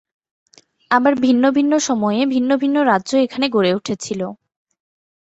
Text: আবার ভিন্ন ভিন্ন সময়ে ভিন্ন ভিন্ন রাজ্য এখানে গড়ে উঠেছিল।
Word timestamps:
আবার 0.91 1.13
ভিন্ন 1.15 1.43
ভিন্ন 1.51 1.73
সময়ে 1.79 2.21
ভিন্ন 2.25 2.51
ভিন্ন 2.57 2.77
রাজ্য 2.83 3.11
এখানে 3.17 3.45
গড়ে 3.49 3.71
উঠেছিল। 3.75 4.21